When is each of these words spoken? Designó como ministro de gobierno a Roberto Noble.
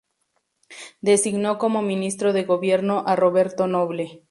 Designó 1.01 1.59
como 1.59 1.83
ministro 1.83 2.33
de 2.33 2.43
gobierno 2.43 3.03
a 3.05 3.15
Roberto 3.15 3.67
Noble. 3.67 4.19